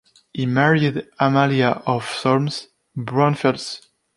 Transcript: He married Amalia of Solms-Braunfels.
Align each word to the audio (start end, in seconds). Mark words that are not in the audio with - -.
He 0.33 0.47
married 0.47 1.07
Amalia 1.19 1.83
of 1.85 2.09
Solms-Braunfels. 2.09 3.85